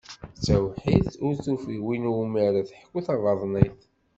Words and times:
D 0.35 0.39
tawḥidt, 0.45 1.13
ur 1.25 1.33
tufi 1.45 1.77
win 1.85 2.07
iwumi 2.09 2.39
ara 2.47 2.61
teḥku 2.69 2.99
tabaḍnit. 3.05 3.79